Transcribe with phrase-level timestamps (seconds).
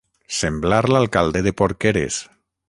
[0.37, 2.19] Semblar l'alcalde de Porqueres.